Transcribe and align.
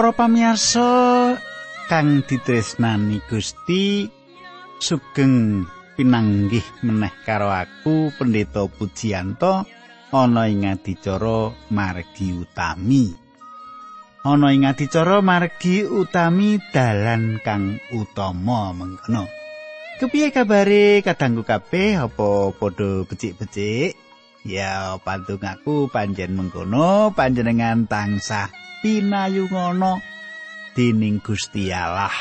Para 0.00 0.16
pamirsa 0.16 1.36
kang 1.92 2.24
ditresnani 2.24 3.20
Gusti 3.28 4.08
sugeng 4.80 5.68
pinanggih 5.92 6.64
meneh 6.80 7.12
karo 7.28 7.52
aku 7.52 8.08
Pendeta 8.16 8.64
Pujiyanto 8.64 9.68
ana 10.08 10.48
ing 10.48 10.64
adicara 10.64 11.52
margi 11.68 12.32
utami. 12.32 13.12
Ana 14.24 14.56
ing 14.56 14.64
adicara 14.64 15.20
margi 15.20 15.84
utami 15.84 16.56
dalan 16.72 17.36
kang 17.44 17.76
utama 17.92 18.72
mengkono. 18.72 19.28
Kepiye 20.00 20.32
kabare 20.32 21.04
kadangku 21.04 21.44
kabeh 21.44 22.00
apa 22.00 22.56
padha 22.56 23.04
becik-becik? 23.04 24.00
Ya 24.40 24.96
pantung 25.04 25.44
aku 25.44 25.92
panjen 25.92 26.32
mengkono 26.32 27.12
panjenengan 27.12 27.84
tansah 27.84 28.48
pinayungono 28.80 30.00
dening 30.72 31.20
Gusti 31.20 31.68
Allah 31.68 32.14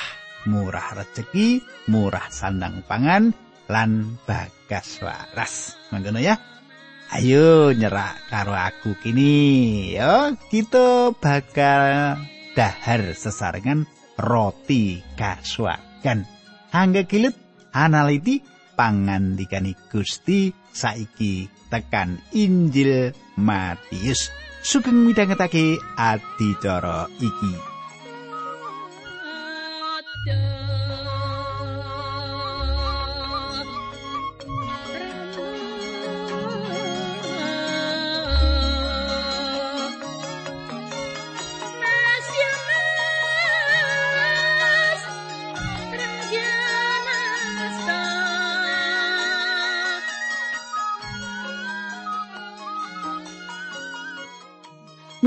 murah 0.44 1.00
rejeki 1.00 1.64
murah 1.88 2.28
sandang 2.28 2.84
pangan 2.84 3.32
lan 3.72 4.20
bagas 4.28 5.00
waras. 5.00 5.80
Mangkono 5.96 6.20
ya. 6.20 6.36
Ayo 7.10 7.74
nyerak 7.74 8.30
karo 8.30 8.54
aku 8.54 9.00
kini. 9.02 9.96
Ya 9.96 10.36
kita 10.52 11.16
bakal 11.16 12.20
dahar 12.54 13.02
sesarengan 13.16 13.88
roti 14.20 15.02
kaswagan. 15.16 16.28
Hangga 16.70 17.08
kilit 17.08 17.34
analiti 17.74 18.44
pangandikani 18.78 19.74
Gusti 19.90 20.54
saiki 20.70 21.59
tekan 21.70 22.18
Injil 22.34 23.14
Matius 23.38 24.34
sugeng 24.66 25.08
midhangetake 25.08 25.80
adicara 25.96 27.08
iki. 27.22 27.54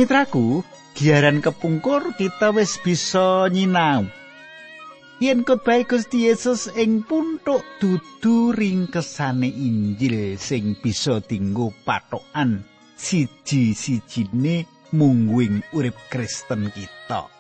Mitraku, 0.03 0.67
giaran 0.98 1.39
kepungkur 1.39 2.19
kita 2.19 2.50
wis 2.50 2.75
bisa 2.83 3.47
nyinau. 3.47 4.03
Yen 5.22 5.47
khotbah 5.47 5.78
Gusti 5.86 6.27
Yesus 6.27 6.67
ing 6.75 7.06
puntuk 7.06 7.63
dudu 7.79 8.51
ringkesane 8.51 9.46
Injil 9.46 10.35
sing 10.42 10.74
bisa 10.74 11.23
dinggo 11.23 11.70
patokan 11.86 12.67
siji-sijine 12.98 14.67
mungguing 14.90 15.63
urip 15.70 15.95
Kristen 16.11 16.74
kita. 16.74 17.30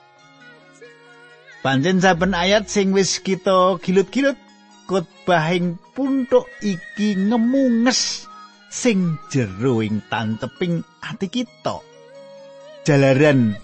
Panjen 1.66 1.98
saben 1.98 2.30
ayat 2.30 2.70
sing 2.70 2.94
wis 2.94 3.18
kita 3.18 3.74
gilut-gilut 3.82 4.38
khotbah 4.86 5.50
ing 5.50 5.82
puntuk 5.98 6.46
iki 6.62 7.18
ngemunges 7.18 8.30
sing 8.70 9.18
jero 9.34 9.82
ing 9.82 9.98
tanteping 10.06 10.86
ati 11.02 11.26
kita. 11.26 11.90
Jalaran. 12.84 13.56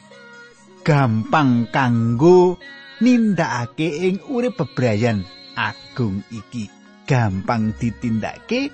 Gampang 0.82 1.68
kanggo 1.68 2.56
nindakake 3.04 4.08
ing 4.08 4.22
urip 4.32 4.56
bebrayan. 4.56 5.26
Agung 5.58 6.24
iki 6.30 6.70
gampang 7.04 7.74
ditindakake 7.76 8.70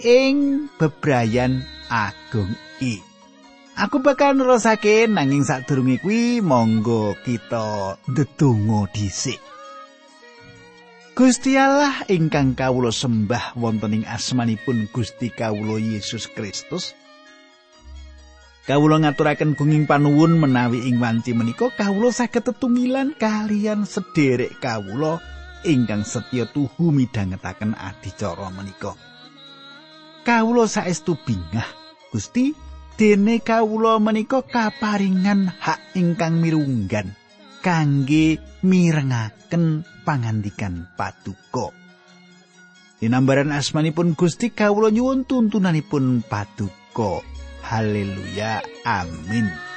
ing 0.00 0.70
bebrayan 0.78 1.66
agung 1.90 2.54
iki 2.78 3.08
aku 3.78 4.02
bakal 4.02 4.34
nerusake 4.34 5.06
nanging 5.06 5.46
sadurunge 5.46 6.02
kuwi 6.02 6.42
monggo 6.42 7.14
kita 7.22 7.94
ndedonga 8.10 8.90
dhisik. 8.90 9.38
Gusti 11.14 11.58
Allah 11.58 12.06
ingkang 12.06 12.54
kawula 12.54 12.94
sembah 12.94 13.58
wonten 13.58 14.02
ing 14.02 14.04
asmanipun 14.06 14.86
Gusti 14.94 15.34
kawula 15.34 15.78
Yesus 15.82 16.30
Kristus 16.30 16.94
Kawula 18.68 19.00
ngaturaken 19.00 19.56
gunging 19.56 19.88
panuwun 19.88 20.36
menawi 20.36 20.92
ing 20.92 21.00
wanci 21.00 21.32
menika 21.32 21.72
kawula 21.72 22.12
saged 22.12 22.52
tetunggilan 22.52 23.16
kalian 23.16 23.88
sederek 23.88 24.60
kawula 24.60 25.24
ingkang 25.64 26.04
setya 26.04 26.44
tuhu 26.44 26.92
midhangetaken 26.92 27.72
adicara 27.72 28.52
menika. 28.52 28.92
Kawula 30.20 30.68
saestu 30.68 31.16
bingah 31.16 31.64
Gusti 32.12 32.52
dene 33.00 33.40
kawula 33.40 33.96
menika 34.04 34.44
kaparingan 34.44 35.48
hak 35.48 35.96
ingkang 35.96 36.36
mirunggan 36.36 37.16
kangge 37.64 38.36
mirengaken 38.60 39.88
pangandikan 40.04 40.84
paduka. 40.92 41.72
Dinambaran 43.00 43.48
asmanipun 43.48 44.12
Gusti 44.12 44.52
kawula 44.52 44.92
nyuwun 44.92 45.24
tuntunanipun 45.24 46.20
paduka. 46.20 47.37
Haleluya. 47.68 48.64
Amin. 48.88 49.67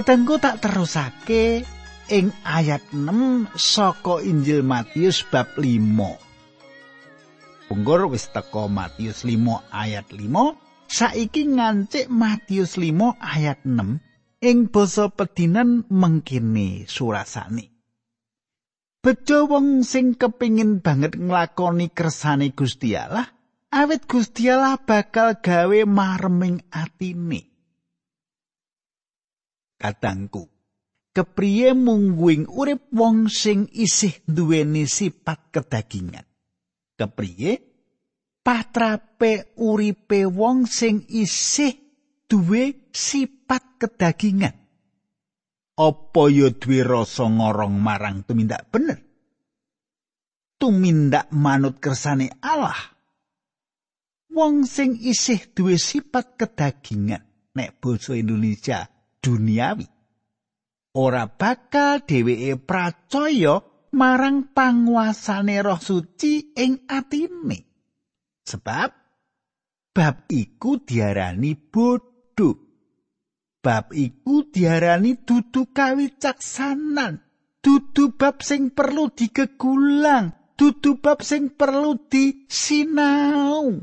Katengku 0.00 0.40
tak 0.40 0.64
terusake 0.64 1.60
ing 2.08 2.32
ayat 2.40 2.80
6 2.88 3.52
saka 3.52 4.24
Injil 4.24 4.64
Matius 4.64 5.20
bab 5.28 5.60
5. 5.60 7.68
Punggur 7.68 8.08
wis 8.08 8.32
teko 8.32 8.72
Matius 8.72 9.28
5 9.28 9.60
ayat 9.68 10.08
5, 10.08 10.88
saiki 10.88 11.52
ngancik 11.52 12.08
Matius 12.08 12.80
5 12.80 12.96
ayat 13.20 13.60
6 13.68 14.00
ing 14.40 14.72
basa 14.72 15.12
pedinan 15.12 15.84
mengkene 15.92 16.88
surasane. 16.88 17.68
Bejo 19.04 19.52
wong 19.52 19.84
sing 19.84 20.16
kepingin 20.16 20.80
banget 20.80 21.20
nglakoni 21.20 21.92
kersane 21.92 22.56
Gusti 22.56 22.96
Allah, 22.96 23.28
awit 23.68 24.08
Gusti 24.08 24.48
Allah 24.48 24.80
bakal 24.80 25.44
gawe 25.44 25.84
mareming 25.84 26.64
atine. 26.72 27.49
Katangku. 29.80 30.44
Kepriye 31.10 31.74
mungguing 31.74 32.46
urip 32.46 32.92
wong 32.92 33.26
sing 33.32 33.66
isih 33.72 34.20
duweni 34.28 34.86
sifat 34.86 35.50
kedagingan. 35.50 36.22
Kepriye 36.94 37.58
patrape 38.44 39.56
uripe 39.58 40.28
wong 40.28 40.70
sing 40.70 41.02
isih 41.10 41.74
duwe 42.30 42.92
sifat 42.94 43.80
kedagingan. 43.80 44.54
Apa 45.80 46.22
ya 46.28 46.52
duwe 46.52 46.84
rasa 46.84 47.26
ngorong 47.26 47.74
marang 47.80 48.22
tumindak 48.22 48.68
bener? 48.68 49.00
Tumindak 50.60 51.32
manut 51.32 51.80
kersane 51.80 52.36
Allah. 52.44 52.76
Wong 54.30 54.62
sing 54.68 54.94
isih 54.94 55.50
duwe 55.56 55.74
sifat 55.74 56.38
kedagingan 56.38 57.24
nek 57.50 57.82
basa 57.82 58.14
Indonesia 58.14 58.86
duniawi. 59.20 59.86
Ora 60.98 61.30
bakal 61.30 62.02
dheweke 62.02 62.58
pracaya 62.58 63.62
marang 63.94 64.50
panguasane 64.50 65.62
Roh 65.62 65.78
Suci 65.78 66.50
ing 66.58 66.90
atine. 66.90 67.58
Sebab 68.42 68.90
bab 69.94 70.16
iku 70.26 70.82
diarani 70.82 71.54
bodho. 71.54 72.50
Bab 73.60 73.92
iku 73.92 74.48
diarani 74.48 75.20
dudu 75.20 75.68
kawicaksanan, 75.68 77.20
dudu 77.60 78.16
bab 78.16 78.40
sing 78.40 78.72
perlu 78.72 79.12
digegulang, 79.12 80.56
dudu 80.56 80.96
bab 80.96 81.20
sing 81.20 81.52
perlu 81.52 82.08
disinau. 82.08 83.76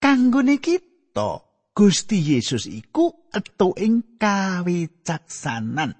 Kanggone 0.00 0.56
kita, 0.56 1.49
Gusti 1.70 2.18
Yesus 2.18 2.66
iku 2.66 3.30
etu 3.30 3.70
ing 3.78 4.18
kawicaksanan. 4.18 5.94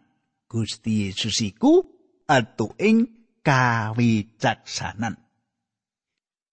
Gusti 0.50 1.06
Yesus 1.06 1.38
iku 1.46 1.86
etu 2.26 2.74
ing 2.82 3.06
kawicaksanan. 3.40 5.14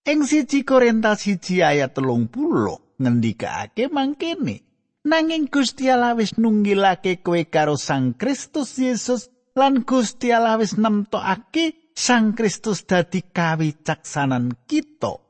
Ing 0.08 0.24
siji 0.24 0.64
Korintus 0.64 1.28
siji 1.28 1.60
ayat 1.60 1.98
telung 1.98 2.32
puluh 2.32 2.96
ngendikake 2.96 3.92
mangkene. 3.92 4.64
Nanging 5.08 5.52
Gusti 5.52 5.88
Allah 5.92 6.16
wis 6.16 6.36
nunggilake 6.40 7.20
kowe 7.20 7.40
karo 7.48 7.76
Sang 7.76 8.16
Kristus 8.16 8.80
Yesus 8.80 9.32
lan 9.56 9.84
Gusti 9.84 10.32
Allah 10.32 10.60
wis 10.62 10.80
nemtokake 10.80 11.92
Sang 11.98 12.38
Kristus 12.38 12.86
dadi 12.86 13.26
kawicaksanan 13.26 14.64
kita. 14.70 15.27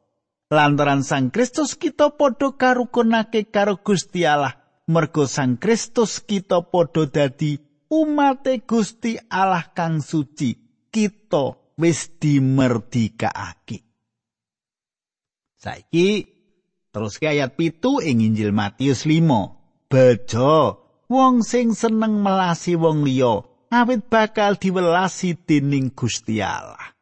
Lantaran 0.47 1.03
Sang 1.03 1.27
Kristus 1.27 1.75
kita 1.75 2.15
padha 2.15 2.55
karukunake 2.55 3.51
karo 3.51 3.83
Gusti 3.83 4.23
Allah, 4.23 4.55
mergo 4.87 5.27
Sang 5.27 5.59
Kristus 5.59 6.23
kita 6.23 6.63
padha 6.63 7.03
dadi 7.03 7.59
umate 7.91 8.63
Gusti 8.63 9.19
Allah 9.27 9.75
kang 9.75 9.99
suci. 9.99 10.55
Kita 10.87 11.75
wis 11.75 12.15
dimerdikake. 12.15 13.83
Saiki 15.59 16.23
terus 16.95 17.19
ke 17.19 17.27
ayat 17.27 17.59
pitu 17.59 17.99
ing 17.99 18.23
Injil 18.23 18.55
Matius 18.55 19.03
5. 19.03 19.91
Bejo, 19.91 20.79
wong 21.11 21.43
sing 21.43 21.75
seneng 21.75 22.23
melasi 22.23 22.79
wong 22.79 23.03
liya, 23.03 23.43
awit 23.67 24.07
bakal 24.07 24.55
diwelasi 24.55 25.43
dening 25.43 25.91
Gusti 25.91 26.39
Allah. 26.39 26.96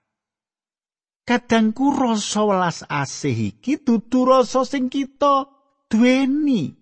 Kadangku 1.26 1.90
rasa 1.92 2.46
welas 2.46 2.86
asih 2.86 3.52
iki 3.52 3.82
dudu 3.82 4.30
rasa 4.30 4.64
sing 4.64 4.88
kita 4.88 5.50
duweni. 5.90 6.78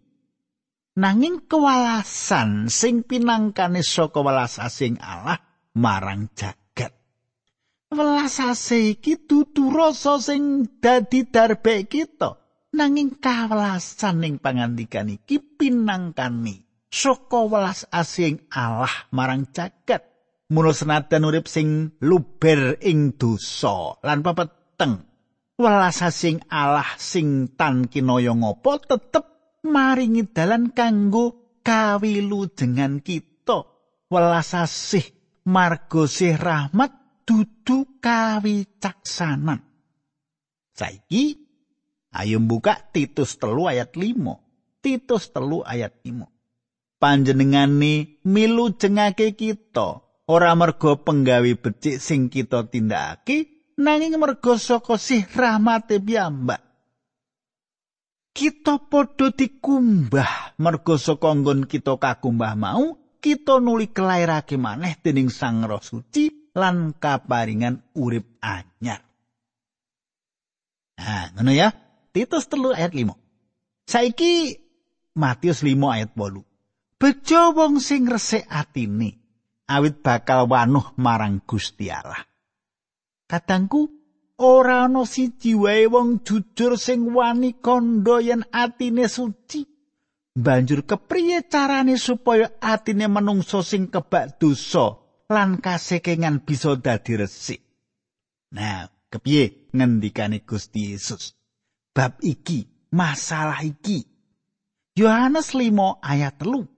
Nanging 0.94 1.50
kewalasan 1.50 2.70
sing 2.70 3.02
pinangkane 3.02 3.82
saka 3.82 4.22
welas 4.22 4.62
asing 4.62 5.02
Allah 5.02 5.42
marang 5.74 6.30
jagat. 6.38 6.94
Welas 7.90 8.38
asih 8.38 8.94
iki 8.94 9.18
dudu 9.26 9.74
rasa 9.74 10.22
sing 10.22 10.70
dadi 10.78 11.26
darbe 11.26 11.90
kita. 11.90 12.38
Nanging 12.78 13.18
kawelasan 13.18 14.22
ning 14.22 14.38
pangandikan 14.38 15.10
iki 15.10 15.42
pinangkane 15.42 16.62
saka 16.94 17.42
welas 17.50 17.90
asing 17.90 18.46
Allah 18.54 19.10
marang 19.10 19.50
jagat 19.50 20.13
Mula 20.54 20.70
senajan 20.70 21.26
urip 21.26 21.50
sing 21.50 21.98
luber 22.06 22.78
ing 22.86 23.18
dosa 23.18 23.98
lan 24.06 24.22
pepeteng. 24.22 25.02
Welas 25.58 25.98
sing 26.14 26.46
Allah 26.46 26.94
sing 27.02 27.58
tan 27.58 27.90
kinaya 27.90 28.38
ngapa 28.38 28.86
tetep 28.86 29.26
maringi 29.66 30.30
dalan 30.30 30.70
kanggo 30.70 31.58
kawilujengan 31.66 33.02
kita. 33.02 33.66
Welas 34.14 34.54
asih 34.54 35.10
marga 35.50 36.06
sih 36.06 36.38
rahmat 36.38 37.26
dudu 37.26 37.98
kawicaksanan. 37.98 39.58
Saiki 40.78 41.34
ayo 42.14 42.38
buka 42.38 42.78
Titus 42.94 43.42
telu 43.42 43.66
ayat 43.66 43.98
5 43.98 44.86
Titus 44.86 45.34
telu 45.34 45.66
ayat 45.66 45.98
5 46.06 46.30
panjenengane 47.02 48.22
milu 48.26 48.74
jengake 48.78 49.34
kita 49.34 50.02
ora 50.30 50.56
merga 50.56 50.96
penggawe 50.96 51.52
becik 51.60 52.00
sing 52.00 52.32
kita 52.32 52.68
tindakake 52.72 53.72
nanging 53.80 54.16
merga 54.16 54.56
saka 54.56 54.96
sih 54.96 55.26
rahmate 55.28 56.00
piyambak 56.00 56.62
kita 58.34 58.80
padha 58.90 59.30
dikumbah 59.30 60.58
merga 60.58 60.96
saka 60.96 61.30
nggon 61.36 61.68
kita 61.68 62.00
kakumbah 62.00 62.56
mau 62.56 62.98
kita 63.24 63.64
nuli 63.64 63.88
kelairake 63.88 64.60
maneh 64.60 65.00
dening 65.00 65.32
Sang 65.32 65.64
Roh 65.64 65.80
Suci 65.80 66.52
lan 66.60 66.92
kaparingan 67.00 67.96
urip 67.96 68.36
anyar. 68.44 69.00
Nah, 71.00 71.32
ngono 71.32 71.52
ya. 71.56 71.72
Titus 72.14 72.46
telu 72.46 72.76
ayat 72.76 72.92
5. 72.92 73.16
Saiki 73.88 74.60
Matius 75.18 75.64
5 75.64 75.72
ayat 75.88 76.12
8. 76.14 77.00
Bejo 77.00 77.42
wong 77.56 77.80
sing 77.80 78.06
resik 78.06 78.44
atine 78.52 79.23
awit 79.74 80.06
bakal 80.06 80.46
wanuh 80.46 80.94
marang 81.02 81.42
Gusti 81.42 81.90
Allah. 81.90 82.22
Katangku 83.26 83.90
ora 84.38 84.86
ana 84.86 85.06
siji 85.10 85.58
wae 85.58 85.90
wong 85.90 86.22
jujur 86.22 86.78
sing 86.78 87.10
wani 87.18 87.58
kandha 87.58 88.22
yen 88.22 88.44
atine 88.54 89.10
suci. 89.10 89.66
Banjur 90.34 90.82
kepriye 90.90 91.46
carane 91.46 91.98
supaya 91.98 92.58
atine 92.62 93.06
menungso 93.06 93.62
sing 93.62 93.90
kebak 93.94 94.42
dosa 94.42 94.98
lan 95.30 95.62
kasekengan 95.62 96.42
bisa 96.42 96.74
dadi 96.78 97.14
resik. 97.18 97.62
Nah, 98.54 98.90
kepiye 99.10 99.70
ngendikane 99.74 100.42
Gusti 100.46 100.94
Yesus? 100.94 101.38
Bab 101.94 102.18
iki, 102.26 102.90
masalah 102.94 103.62
iki. 103.62 104.06
Yohanes 104.98 105.54
5 105.54 106.02
ayat 106.02 106.38
3. 106.42 106.73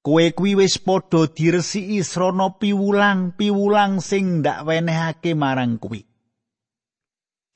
Kowe 0.00 0.24
kuwi 0.32 0.56
wis 0.56 0.80
padha 0.80 1.28
diresiki 1.28 2.00
srana 2.00 2.56
piwulang-piwulang 2.60 4.00
sing 4.00 4.40
ndak 4.40 4.64
wenehake 4.64 5.36
marang 5.36 5.76
kuwi. 5.76 6.08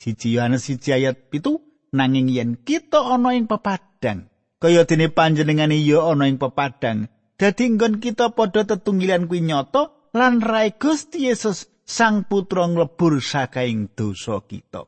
Siji 0.00 0.36
Yohanes 0.36 0.68
siji 0.68 0.92
ayat 0.92 1.32
pitu 1.32 1.64
nanging 1.96 2.28
yen 2.28 2.60
kita 2.60 3.00
ana 3.00 3.32
ing 3.32 3.48
pepadang 3.48 4.28
kaya 4.60 4.84
dene 4.84 5.08
panjenengane 5.08 5.80
ya 5.80 6.04
ana 6.12 6.28
ing 6.28 6.36
pepadang 6.36 7.08
dadi 7.40 7.64
nggon 7.72 8.04
kita 8.04 8.36
padha 8.36 8.68
tetunggilan 8.68 9.24
kuwi 9.24 9.40
nyata 9.48 10.12
lan 10.12 10.44
rai 10.44 10.76
Gusti 10.76 11.24
Yesus 11.24 11.72
sang 11.88 12.28
putra 12.28 12.68
nglebur 12.68 13.24
saka 13.24 13.64
ing 13.64 13.88
dosa 13.96 14.44
kita. 14.44 14.84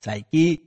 Saiki 0.00 0.58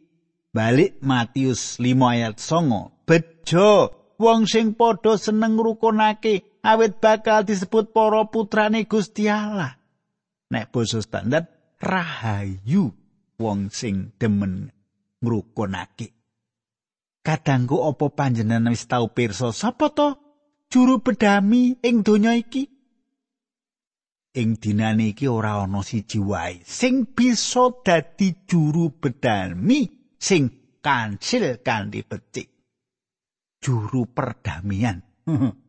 balik 0.54 1.02
Matius 1.02 1.82
5 1.82 2.14
ayat 2.14 2.38
9 2.38 3.10
bejo 3.10 4.05
wong 4.18 4.48
sing 4.50 4.74
padha 4.74 5.20
seneng 5.20 5.60
ngrukunake 5.60 6.62
awit 6.66 6.98
bakal 6.98 7.46
disebut 7.46 7.94
para 7.94 8.26
putrane 8.32 8.90
Gusti 8.90 9.30
Allah. 9.30 9.78
Nek 10.50 10.72
basa 10.74 11.02
standar 11.02 11.50
rahayu 11.82 12.94
wong 13.38 13.70
sing 13.70 14.16
demen 14.18 14.72
ngrukunake. 15.22 16.16
Kadangku 17.26 17.82
apa 17.82 18.14
panjenengan 18.14 18.70
wis 18.70 18.86
tau 18.86 19.10
pirsa 19.10 19.50
sapa 19.50 19.90
to 19.90 20.14
juru 20.70 21.02
bedami 21.02 21.74
ing 21.82 22.06
donya 22.06 22.38
iki? 22.38 22.70
Ing 24.36 24.60
dinane 24.60 25.16
iki 25.16 25.26
ora 25.26 25.64
ana 25.66 25.82
siji 25.82 26.22
wae 26.22 26.62
sing 26.62 27.10
bisa 27.10 27.82
dadi 27.82 28.46
juru 28.46 28.94
bedami 28.94 30.14
sing 30.20 30.78
kansil 30.86 31.66
kanthi 31.66 32.06
becik. 32.06 32.55
Juru 33.66 34.06
perdamaian. 34.06 35.02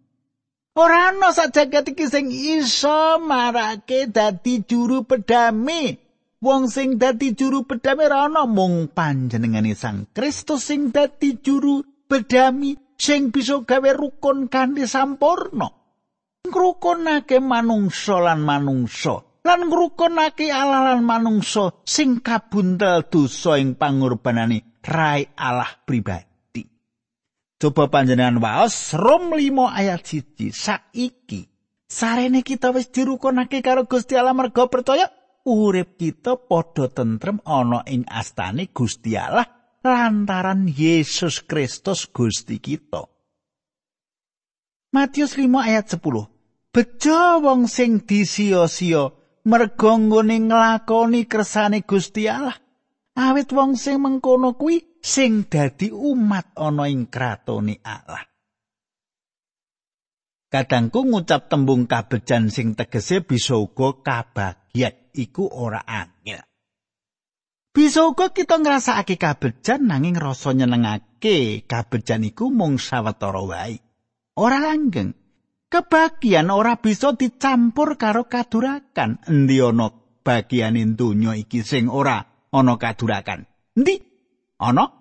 Ora 0.77 1.09
ana 1.09 1.33
sak 1.33 1.57
jagat 1.57 1.97
iki 1.97 2.05
sing 2.05 2.29
iso 2.29 3.17
marake 3.17 4.13
dadi 4.13 4.61
juru 4.61 5.09
pedami. 5.09 5.97
Wong 6.37 6.69
sing 6.69 7.01
dadi 7.01 7.33
juru 7.33 7.65
pedami 7.65 8.05
ora 8.05 8.29
ana 8.29 8.45
mung 8.45 8.93
panjenengane 8.93 9.73
Sang 9.73 10.13
Kristus 10.13 10.69
sing 10.69 10.93
dadi 10.93 11.41
juru 11.41 11.81
pedami 12.05 12.77
sing 12.93 13.33
bisa 13.33 13.65
gawe 13.65 13.91
rukun 13.97 14.53
kanthi 14.53 14.85
sampurna. 14.85 15.73
Ngrukunake 16.45 17.41
manungsa 17.41 18.21
lan 18.21 18.45
manungsa 18.45 19.41
lan 19.49 19.73
ngrukunake 19.73 20.53
Allah 20.53 20.93
lan 20.93 21.09
manungsa 21.09 21.73
sing 21.89 22.21
kabuntel 22.21 23.09
dosa 23.09 23.57
ing 23.57 23.81
pangorbanane 23.81 24.85
rai 24.85 25.25
Allah 25.41 25.73
pribadi. 25.89 26.36
Coba 27.57 27.89
panjenengan 27.89 28.37
waos 28.37 28.93
Rom 28.93 29.33
5 29.33 29.41
ayat 29.73 30.05
1 30.05 30.53
saiki 30.53 31.49
sarene 31.89 32.45
kita 32.45 32.69
wis 32.77 32.93
dirukunake 32.93 33.65
karo 33.65 33.89
Gusti 33.89 34.13
Allah 34.13 34.37
merga 34.37 34.69
percaya 34.69 35.09
urip 35.49 35.97
kita 35.97 36.37
padha 36.37 36.93
tentrem 36.93 37.41
ana 37.49 37.81
ing 37.89 38.05
astane 38.13 38.69
Gusti 38.77 39.17
Allah 39.17 39.49
lantaran 39.81 40.69
Yesus 40.69 41.49
Kristus 41.49 42.05
Gusti 42.13 42.61
kita. 42.61 43.09
Matius 44.93 45.33
5 45.41 45.49
ayat 45.57 45.97
10 45.97 46.29
Bejo 46.77 47.21
wong 47.41 47.73
sing 47.73 48.05
disia-sia 48.05 49.09
merga 49.49 49.97
nglakoni 49.97 51.25
kersane 51.25 51.89
Gusti 51.89 52.29
Allah. 52.29 52.61
Awit 53.17 53.49
wong 53.49 53.81
sing 53.81 53.97
mengkono 54.05 54.61
kuwi 54.61 54.96
sing 55.07 55.47
dadi 55.47 55.95
umat 55.95 56.59
ana 56.59 56.91
ing 56.91 57.07
kratone 57.07 57.79
Allah. 57.87 58.27
Kadangku 60.51 61.07
ngucap 61.07 61.47
tembung 61.47 61.87
kabejan 61.87 62.51
sing 62.51 62.75
tegese 62.75 63.23
bisa 63.23 63.55
uga 63.55 64.03
kabagian 64.03 65.15
iku 65.15 65.47
ora 65.47 65.87
angel. 65.87 66.43
Bisa 67.71 68.09
uga 68.09 68.35
kita 68.35 68.59
ngrasakake 68.59 69.15
kabejan 69.15 69.87
nanging 69.87 70.19
rasa 70.19 70.57
nyenengake 70.57 71.69
kabejan 71.71 72.27
iku 72.27 72.51
mung 72.51 72.83
sawetara 72.83 73.43
wae. 73.47 73.79
Ora 74.35 74.59
langgeng. 74.59 75.15
Kebagian 75.67 76.49
ora 76.51 76.79
bisa 76.79 77.13
dicampur 77.15 77.99
karo 77.99 78.31
kadurakan. 78.31 79.19
Endi 79.29 79.59
ana 79.61 79.93
bagiane 80.23 80.83
donya 80.95 81.37
iki 81.37 81.61
sing 81.67 81.91
ora 81.91 82.23
ana 82.55 82.75
kadurakan? 82.81 83.45
Endi? 83.77 83.99
Ana 84.57 84.96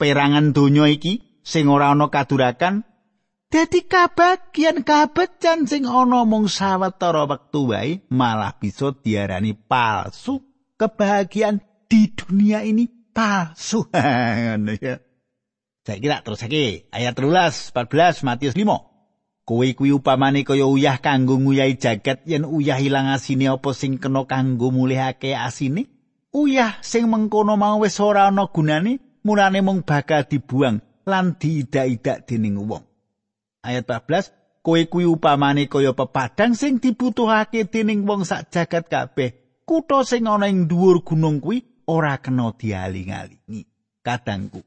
perangan 0.00 0.56
donya 0.56 0.88
iki 0.88 1.20
sing 1.44 1.68
ora 1.68 1.92
ana 1.92 2.08
kadurakan? 2.08 2.88
Dadi 3.50 3.84
kabagian 3.84 4.86
kabejan 4.86 5.68
sing 5.68 5.84
ana 5.84 6.24
mung 6.24 6.48
sawetara 6.48 7.28
wektu 7.28 7.68
wae 7.68 8.00
malah 8.08 8.56
bisa 8.56 8.96
diarani 8.96 9.52
palsu. 9.52 10.40
Kebahagiaan 10.80 11.60
di 11.84 12.08
dunia 12.16 12.64
ini 12.64 12.88
palsu. 13.12 13.84
Ngono 14.40 14.72
ya. 14.80 15.02
Saiki 15.84 16.06
tak 16.06 16.22
terusake 16.24 16.88
ayat 16.94 17.12
13 17.18 17.74
14 17.74 18.24
Matius 18.24 18.54
5. 18.54 18.90
Kowe 19.42 19.66
kuwi 19.74 19.90
upamane 19.90 20.46
kaya 20.46 20.70
uyah 20.70 21.02
kanggo 21.02 21.34
nguyahi 21.34 21.74
jagat 21.74 22.22
yen 22.22 22.46
uyah 22.46 22.78
ilang 22.78 23.10
asine 23.10 23.50
apa 23.50 23.74
sing 23.74 23.98
kena 23.98 24.22
kanggo 24.30 24.70
mulihake 24.70 25.34
asine? 25.34 25.90
Uyah 26.30 26.78
sing 26.86 27.10
mengkono 27.10 27.58
mau 27.58 27.82
wis 27.82 27.98
ora 27.98 28.30
ana 28.30 28.46
gunane, 28.46 29.02
mulane 29.26 29.60
mung 29.64 29.84
bakal 29.84 30.24
dibuang 30.26 30.80
lan 31.08 31.36
diidak-idak 31.36 32.28
dening 32.28 32.60
wong. 32.60 32.84
Ayat 33.60 33.84
14 33.84 34.40
Kowe 34.60 34.84
kuwi 34.84 35.08
upamane 35.08 35.72
kaya 35.72 35.96
pepadang 35.96 36.52
sing 36.52 36.76
dibutuhake 36.84 37.64
dening 37.72 38.04
wong 38.04 38.28
sak 38.28 38.52
jagat 38.52 38.92
kabeh. 38.92 39.64
Kutha 39.64 40.04
sing 40.04 40.28
ana 40.28 40.52
ing 40.52 40.68
dhuwur 40.68 41.00
gunung 41.00 41.40
kuwi 41.40 41.64
ora 41.88 42.20
kena 42.20 42.52
dialing-alingi. 42.52 43.64
Kadangku. 44.04 44.60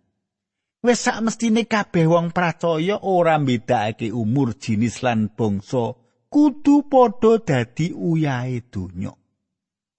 Wis 0.82 0.98
sak 0.98 1.22
mestine 1.22 1.70
kabeh 1.70 2.10
wong 2.10 2.34
percaya 2.34 3.06
ora 3.06 3.38
mbedakake 3.38 4.10
umur, 4.10 4.58
jinis 4.58 5.06
lan 5.06 5.30
bangsa 5.30 5.94
kudu 6.34 6.90
padha 6.90 7.38
dadi 7.46 7.94
uyahe 7.94 8.66
donya. 8.74 9.14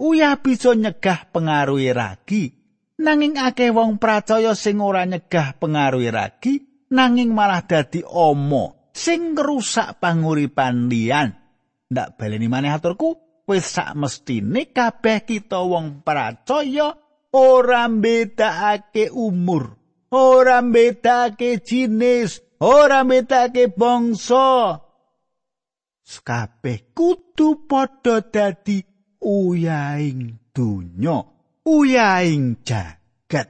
Uyah 0.03 0.43
bisa 0.43 0.75
nyegah 0.75 1.31
pengaruhi 1.31 1.95
ragi, 1.95 2.64
nanging 3.01 3.41
akeh 3.41 3.75
wong 3.75 3.99
percaya 3.99 4.55
sing 4.55 4.79
ora 4.79 5.03
nyegah 5.09 5.59
pengaruhi 5.59 6.11
ragi, 6.11 6.55
nanging 6.95 7.35
malah 7.35 7.67
dadi 7.67 8.05
omo 8.07 8.85
sing 8.95 9.35
ngrusak 9.35 9.99
panguripan 9.99 10.87
liyan. 10.87 11.35
Ndak 11.91 12.17
baleni 12.17 12.47
maneh 12.47 12.73
aturku, 12.73 13.43
wis 13.51 13.67
sak 13.67 13.99
mestine 13.99 14.71
kabeh 14.71 15.27
kita 15.27 15.61
wong 15.67 16.07
percaya 16.07 16.95
ora 17.35 17.91
mbedakake 17.91 19.11
umur, 19.11 19.75
ora 20.15 20.63
mbedakake 20.63 21.61
jinis, 21.67 22.41
ora 22.63 23.03
mbedakake 23.03 23.75
bangsa. 23.75 24.81
Kabeh 26.05 26.95
kudu 26.95 27.67
padha 27.67 28.23
dadi 28.23 28.79
uyaing 29.25 30.53
donya, 30.55 31.34
uyaing 31.65 32.61
jagat. 32.63 33.49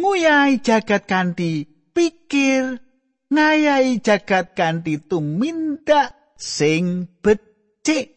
Nguyahi 0.00 0.64
jagat 0.64 1.04
kanthi 1.04 1.68
pikir, 1.92 2.80
ngayahi 3.28 4.00
jagat 4.00 4.56
kanthi 4.56 4.96
tumindak 4.96 6.16
sing 6.40 7.06
becik. 7.20 8.16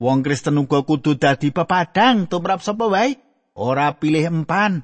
Wong 0.00 0.24
Kristen 0.24 0.56
uga 0.56 0.80
kudu 0.80 1.20
dadi 1.20 1.52
pepadang 1.52 2.24
tumrap 2.24 2.64
sapa 2.64 2.88
wae, 2.88 3.20
ora 3.52 4.00
pilih 4.00 4.24
empan. 4.24 4.80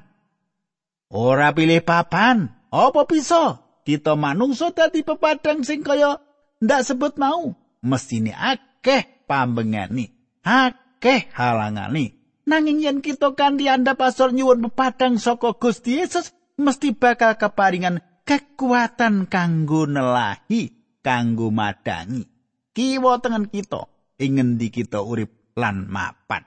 Ora 1.09 1.49
pilih 1.57 1.81
papan. 1.81 2.53
Apa 2.69 3.09
bisa 3.09 3.65
kita 3.81 4.13
manungsa 4.13 4.69
dadi 4.69 5.01
pepadang 5.01 5.65
sing 5.65 5.81
kaya 5.81 6.21
ndak 6.61 6.85
sebut 6.85 7.17
mau? 7.17 7.57
Mestine 7.81 8.35
akeh 8.37 9.25
pambengani, 9.25 10.13
akeh 10.45 10.86
halangani. 11.33 12.15
Nanging 12.47 12.79
yen 12.79 12.97
kita 13.03 13.35
kanthi 13.35 13.67
anda 13.67 13.93
pasor 13.99 14.31
nyuwun 14.31 14.63
pepadang 14.71 15.19
saka 15.19 15.53
Gusti 15.59 15.99
Yesus, 15.99 16.31
mesti 16.55 16.95
bakal 16.95 17.35
keparingan 17.35 17.99
kekuatan 18.23 19.27
kanggo 19.27 19.83
nelahi, 19.83 20.71
kanggo 21.03 21.51
madangi. 21.51 22.23
Kiwa 22.71 23.19
tengen 23.19 23.51
kita. 23.51 23.97
ing 24.17 24.41
ngendi 24.41 24.67
kita 24.73 25.01
urip 25.01 25.53
lan 25.57 25.85
mapan. 25.89 26.43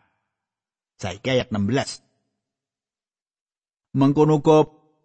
Saiki 0.99 1.31
ayat 1.33 1.49
16. 1.55 2.03
Mengkono 3.97 4.39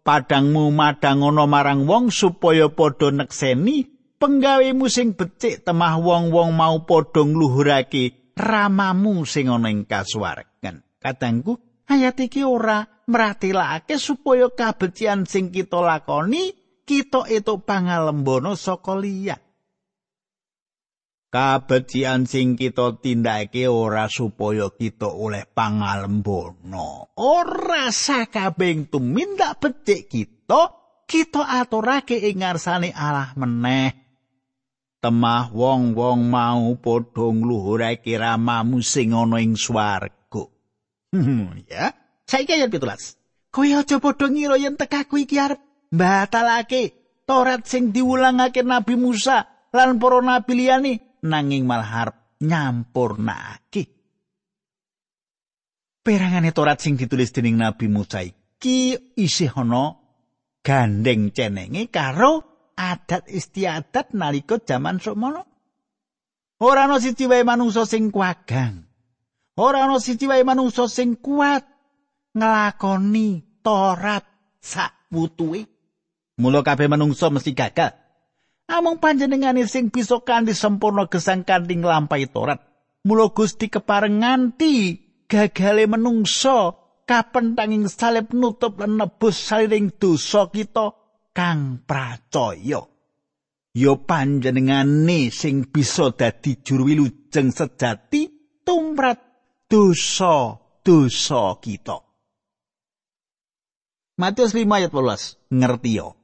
padangmu 0.06 0.70
madangono 0.70 1.50
marang 1.50 1.90
wong 1.90 2.14
supaya 2.14 2.70
padha 2.70 3.10
nekseni 3.10 3.90
penggawemu 4.22 4.86
sing 4.86 5.18
becik 5.18 5.66
temah 5.66 5.98
wong-wong 5.98 6.54
mau 6.54 6.86
padha 6.86 7.26
ngluhurake 7.26 8.14
ramamu 8.36 9.24
sing 9.24 9.48
ana 9.48 9.72
ing 9.72 9.88
kasuwargan. 9.88 10.84
Kadangku 11.00 11.56
ayat 11.88 12.20
iki 12.20 12.44
ora 12.44 12.84
meratilake 13.08 13.96
supaya 13.96 14.52
kabecian 14.52 15.24
sing 15.24 15.48
kita 15.48 15.80
lakoni 15.80 16.52
kita 16.86 17.26
itu 17.32 17.58
pangalembono 17.64 18.54
saka 18.54 18.94
liya. 18.94 19.40
kabecikan 21.36 22.24
sing 22.24 22.56
kita 22.56 22.96
tindake 23.02 23.68
ora 23.68 24.08
supaya 24.08 24.72
kita 24.72 25.10
oleh 25.10 25.44
pangalembono 25.44 27.12
ora 27.18 27.92
sakabeng 27.92 28.88
tumindak 28.88 29.60
becik 29.60 30.08
kita 30.08 30.72
kita 31.04 31.44
aturake 31.44 32.16
ing 32.16 32.40
ngarsane 32.40 32.88
Allah 32.94 33.36
meneh 33.36 34.05
temah 35.02 35.52
wong-wong 35.52 36.26
mau 36.26 36.74
padha 36.80 37.26
ngluhurake 37.30 38.16
ramamu 38.16 38.80
sing 38.82 39.12
ana 39.12 39.38
ing 39.40 39.54
swarga 39.54 40.44
hmm, 41.12 41.68
ya 41.68 41.92
saiki 42.24 42.56
ayat 42.56 42.72
17 42.72 43.52
kowe 43.54 43.68
aja 43.68 43.96
padha 44.00 44.26
ngira 44.28 44.56
yen 44.56 44.74
tekaku 44.74 45.24
iki 45.24 45.36
arep 45.40 45.60
batalake 45.92 47.06
Torat 47.26 47.66
sing 47.66 47.90
diwulangake 47.90 48.62
Nabi 48.62 48.94
Musa 48.94 49.50
lan 49.74 49.98
para 49.98 50.22
nabi 50.22 50.62
liyane 50.62 51.18
nanging 51.26 51.66
malah 51.66 51.90
harap 51.90 52.16
nyampurnake. 52.38 53.82
Perangane 56.06 56.54
Torat 56.54 56.78
sing 56.78 56.94
ditulis 56.94 57.34
dening 57.34 57.58
Nabi 57.58 57.90
Musa 57.90 58.22
iki 58.22 58.94
isih 59.18 59.50
ana 59.58 59.98
gandeng 60.62 61.34
cenenge 61.34 61.90
karo 61.90 62.55
adat 62.76 63.26
istiadat 63.32 64.12
nalika 64.12 64.60
jaman 64.60 65.00
semono. 65.00 65.42
Ora 66.60 66.88
ana 66.88 67.00
siji 67.00 67.28
wae 67.28 67.44
manungsa 67.44 67.84
sing 67.88 68.12
kuagang. 68.12 68.84
Ora 69.56 69.88
ana 69.88 70.00
siji 70.00 70.28
wae 70.28 70.44
manungsa 70.44 70.88
sing 70.88 71.16
kuat 71.20 71.64
nglakoni 72.36 73.44
Torat 73.66 74.22
sak 74.62 75.10
wutuhe. 75.10 75.66
Mula 76.38 76.62
kabeh 76.62 76.86
manungsa 76.86 77.34
mesti 77.34 77.50
gagal. 77.50 77.96
Among 78.70 79.02
panjenengane 79.02 79.66
sing 79.66 79.90
bisa 79.90 80.22
kanthi 80.22 80.54
sempurna 80.54 81.10
gesang 81.10 81.42
kanthi 81.42 81.82
nglampahi 81.82 82.30
Torat. 82.30 82.62
Mula 83.02 83.34
Gusti 83.34 83.66
kepareng 83.66 84.22
nganti 84.22 84.74
gagale 85.26 85.90
menungso 85.90 86.78
kapentanging 87.06 87.86
salib 87.86 88.34
nutup 88.34 88.82
lan 88.82 88.98
nebus 88.98 89.38
saliring 89.38 89.94
dosa 89.94 90.50
kita 90.50 91.05
kang 91.36 91.84
pracaya. 91.84 92.80
Yo 93.76 93.92
panjenengane 94.08 95.28
sing 95.28 95.68
bisa 95.68 96.08
dadi 96.16 96.64
juru 96.64 96.88
wilujeng 96.88 97.52
sejati 97.52 98.32
tumrat 98.64 99.20
dosa-dosa 99.68 101.60
kita. 101.60 102.00
Matius 104.16 104.56
5 104.56 104.64
ayat 104.64 104.90
18 104.96 105.52
ngerti 105.52 105.92
yo. 106.00 106.16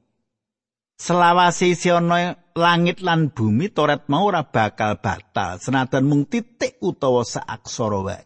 selawase 1.02 1.74
siono 1.74 2.14
langit 2.54 3.02
lan 3.02 3.34
bumi 3.34 3.74
toret 3.74 4.06
mau 4.06 4.30
ora 4.30 4.46
bakal 4.46 5.02
batal 5.02 5.58
senajan 5.58 6.06
mung 6.06 6.30
titik 6.30 6.78
utawa 6.78 7.26
saaksara 7.26 8.00
wae 8.06 8.22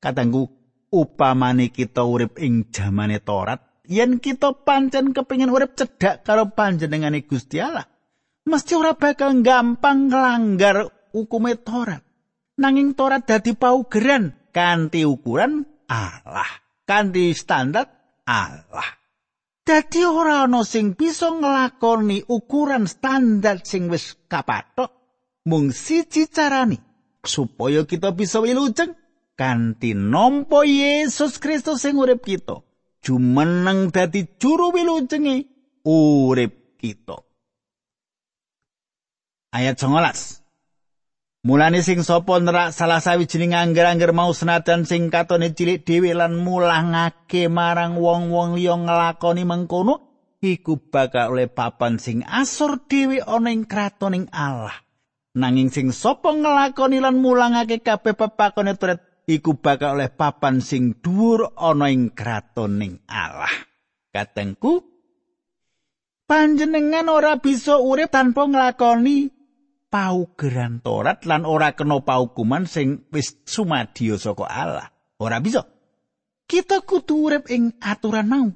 katanggu 0.00 0.48
upamane 0.88 1.68
kita 1.68 2.00
urip 2.00 2.40
ing 2.40 2.72
jamane 2.72 3.20
torat 3.20 3.60
yen 3.88 4.20
kita 4.20 4.52
pancen 4.64 5.12
kepingin 5.12 5.52
urip 5.52 5.76
cedhak 5.76 6.24
karo 6.24 6.52
panjenengane 6.52 7.24
Gusti 7.24 7.60
Allah 7.60 7.84
mesti 8.48 8.72
ora 8.76 8.96
bakal 8.96 9.40
gampang 9.44 10.08
nglanggar 10.08 10.88
hukume 11.12 11.60
torat 11.60 12.00
nanging 12.56 12.96
torat 12.96 13.28
dadi 13.28 13.52
paugeran 13.52 14.32
kanthi 14.52 15.04
ukuran 15.04 15.68
Allah 15.88 16.48
kanthi 16.88 17.36
standar 17.36 17.88
Allah 18.24 19.04
Dadi 19.64 20.04
ora 20.04 20.44
ana 20.44 20.60
sing 20.60 20.92
bisa 20.92 21.32
nglakoni 21.32 22.28
ukuran 22.28 22.84
standar 22.84 23.64
sing 23.64 23.88
wis 23.88 24.12
kapatok. 24.28 24.92
Mung 25.48 25.72
siji 25.72 26.28
carane 26.28 26.80
supaya 27.24 27.88
kita 27.88 28.12
bisa 28.12 28.44
wilujeng 28.44 28.92
kanthi 29.36 29.96
nampa 29.96 30.68
Yesus 30.68 31.40
Kristus 31.40 31.80
sing 31.84 31.96
urip 31.96 32.24
kita 32.24 32.63
jumeneng 33.04 33.92
dadi 33.92 34.24
juru 34.40 34.72
wilujenge 34.72 35.44
urip 35.84 36.80
kita 36.80 37.20
ayat 39.52 39.76
19 39.76 40.44
Mulane 41.44 41.84
sing 41.84 42.00
sapa 42.00 42.40
nerak 42.40 42.72
salah 42.72 43.04
sawijining 43.04 43.52
angger-angger 43.52 44.16
mau 44.16 44.32
senajan 44.32 44.88
sing 44.88 45.12
katone 45.12 45.52
cilik 45.52 45.84
dhewe 45.84 46.16
lan 46.16 46.40
mulangake 46.40 47.52
marang 47.52 48.00
wong-wong 48.00 48.56
liya 48.56 48.80
nglakoni 48.80 49.44
mengkono 49.44 50.00
iku 50.40 50.80
bakal 50.88 51.36
oleh 51.36 51.52
papan 51.52 52.00
sing 52.00 52.24
asor 52.24 52.88
dhewe 52.88 53.20
ana 53.20 53.52
ing 53.52 53.68
kratoning 53.68 54.24
Allah. 54.32 54.72
Nanging 55.36 55.68
sing 55.68 55.92
sapa 55.92 56.32
nglakoni 56.32 57.04
lan 57.04 57.20
mulangake 57.20 57.84
kabeh 57.84 58.16
pepakone 58.16 58.72
turet 58.80 59.04
iku 59.24 59.56
bakal 59.56 59.96
oleh 59.96 60.12
papan 60.12 60.60
sing 60.60 61.00
dhuwur 61.00 61.56
ana 61.56 61.88
ing 61.88 62.12
kratoning 62.12 63.04
Allah. 63.08 63.52
Katengku 64.14 64.84
panjenengan 66.24 67.10
ora 67.10 67.40
bisa 67.42 67.82
urip 67.82 68.14
tanpa 68.14 68.46
nglakoni 68.46 69.28
paugeran 69.90 70.82
Torat 70.82 71.26
lan 71.26 71.46
ora 71.46 71.74
kena 71.74 72.02
paukuman 72.02 72.66
sing 72.66 73.08
wis 73.10 73.42
sumadya 73.46 74.18
saka 74.20 74.46
Allah. 74.46 74.88
Ora 75.18 75.38
bisa. 75.38 75.66
Kita 76.44 76.84
kudu 76.84 77.14
urip 77.30 77.44
ing 77.48 77.80
aturan 77.80 78.28
mau. 78.28 78.46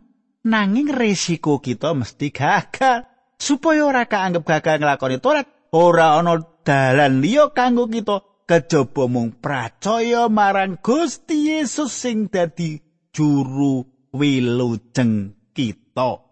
Nanging 0.49 0.93
resiko 0.93 1.59
kita 1.59 1.97
mesti 1.97 2.31
gagal. 2.31 3.09
Supaya 3.39 3.87
ora 3.87 4.03
kaanggep 4.03 4.43
gagal 4.43 4.83
nglakoni 4.83 5.23
Torat, 5.23 5.47
ora 5.71 6.19
ana 6.19 6.43
dalan 6.67 7.23
liya 7.23 7.55
kanggo 7.55 7.87
kita 7.87 8.19
kejaba 8.49 9.05
mung 9.13 9.37
percaya 9.37 10.25
marang 10.33 10.81
Gusti 10.81 11.53
Yesus 11.53 11.93
sing 11.93 12.33
dadi 12.33 12.81
juru 13.13 13.85
wilujeng 14.17 15.37
kita. 15.53 16.25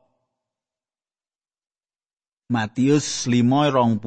Matius 2.48 3.28
5:20 3.28 4.00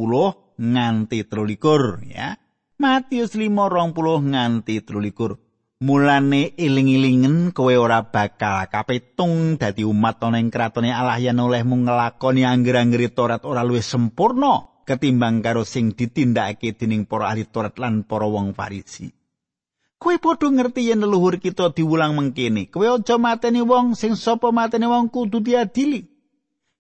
nganti 0.58 1.20
13 1.22 2.02
ya. 2.10 2.34
Matius 2.82 3.38
5:20 3.38 4.34
nganti 4.34 4.76
13. 4.82 5.38
Mulane 5.80 6.60
iling-ilingen 6.60 7.56
kowe 7.56 7.72
ora 7.72 8.04
bakal 8.04 8.68
kapitung 8.68 9.56
dadi 9.56 9.88
umat 9.88 10.20
ana 10.20 10.42
ing 10.42 10.52
kratone 10.52 10.92
Allah 10.92 11.16
yen 11.24 11.40
olehmu 11.40 11.88
nglakoni 11.88 12.44
angger-anggeri 12.44 13.16
Torat 13.16 13.48
ora 13.48 13.64
luwih 13.64 13.80
sempurna 13.80 14.69
ketimbang 14.90 15.46
karo 15.46 15.62
sing 15.62 15.94
ditindakake 15.94 16.74
dening 16.74 17.06
para 17.06 17.30
ahli 17.30 17.46
Torat 17.46 17.78
lan 17.78 18.02
para 18.10 18.26
wong 18.26 18.58
Farisi. 18.58 19.14
Kowe 20.02 20.16
padha 20.18 20.50
ngerti 20.50 20.90
yen 20.90 21.04
leluhur 21.06 21.38
kita 21.38 21.70
diulang 21.76 22.18
mengkene. 22.18 22.74
Kowe 22.74 22.88
aja 22.90 23.22
mateni 23.22 23.62
wong 23.62 23.94
sing 23.94 24.18
sapa 24.18 24.50
mateni 24.50 24.90
wong 24.90 25.14
kudu 25.14 25.46
diadili. 25.46 26.10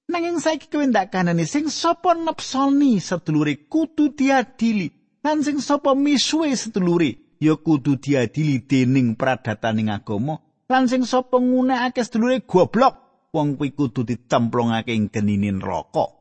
Nanging 0.10 0.42
saiki 0.42 0.72
kowe 0.74 0.82
ndak 0.90 1.14
kanani 1.14 1.46
sing 1.46 1.70
sapa 1.70 2.18
nepsoni 2.18 2.98
sedulure 2.98 3.70
kudu 3.70 4.18
diadili. 4.18 4.90
Lan 5.22 5.44
sing 5.46 5.62
sapa 5.62 5.94
misuwe 5.94 6.56
sedulure 6.56 7.38
ya 7.38 7.54
kudu 7.60 8.00
diadili 8.02 8.66
dening 8.66 9.14
pradataning 9.20 9.94
agama. 9.94 10.40
Lan 10.66 10.88
sing 10.90 11.06
sapa 11.06 11.38
ngunekake 11.38 12.02
sedulure 12.02 12.42
goblok, 12.48 12.96
wong 13.36 13.60
kuwi 13.60 13.76
kudu 13.76 14.02
dicemplungake 14.08 14.96
ing 14.96 15.12
geninin 15.14 15.60
neraka. 15.60 16.19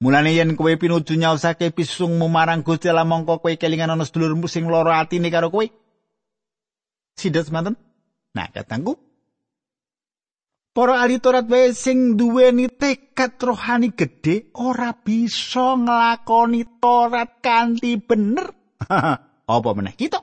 Mulane 0.00 0.34
yen 0.36 0.56
kowe 0.56 0.76
pinuju 0.76 1.16
nyaosake 1.16 1.70
pisungmu 1.70 2.28
marang 2.28 2.62
Gusti 2.62 2.88
Allah 2.88 3.08
mongko 3.08 3.40
kowe 3.40 3.56
kelingan 3.56 3.90
ana 3.90 4.04
sedulurmu 4.04 4.48
sing 4.48 4.68
lara 4.68 5.00
atine 5.00 5.30
karo 5.30 5.48
kowe. 5.50 5.66
Sidat 7.16 7.48
semanten? 7.48 7.76
Nah, 8.36 8.52
katangku, 8.52 9.00
Para 10.76 11.00
ahli 11.00 11.16
Taurat 11.16 11.48
wae 11.48 11.72
sing 11.72 12.20
duweni 12.20 12.68
tekad 12.68 13.40
rohani 13.40 13.96
gedhe 13.96 14.52
ora 14.60 14.92
bisa 14.92 15.72
nglakoni 15.72 16.68
Taurat 16.76 17.40
kanthi 17.40 17.96
bener. 17.96 18.52
Apa 19.56 19.70
meneh 19.72 19.96
kita? 19.96 20.20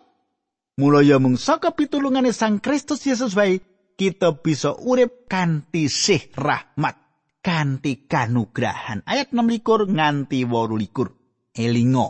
Mula 0.78 1.02
ya 1.02 1.18
mung 1.18 1.42
saka 1.42 1.74
pitulungane 1.74 2.30
Sang 2.30 2.62
Kristus 2.62 3.02
Yesus 3.02 3.34
wae 3.34 3.66
kita 3.98 4.46
bisa 4.46 4.78
urip 4.78 5.26
kanthi 5.26 5.90
sih 5.90 6.22
rahmat, 6.38 7.02
kanthi 7.44 8.08
kanugrahan. 8.08 9.04
Ayat 9.04 9.36
6 9.36 9.60
nganti 9.92 10.48
8 10.48 11.60
Elingo 11.60 12.08